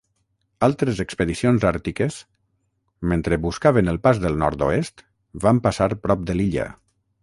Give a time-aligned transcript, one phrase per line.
[0.67, 2.17] Altres expedicions àrtiques,
[3.13, 5.09] mentre buscaven el Pas del Nord-oest,
[5.49, 6.71] van passar prop de l'illa.